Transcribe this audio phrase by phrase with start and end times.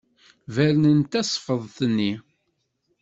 [0.53, 2.11] Bernen tasfeḍt-nni.